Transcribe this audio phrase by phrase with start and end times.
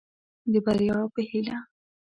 [0.51, 1.57] د بريا په هيله.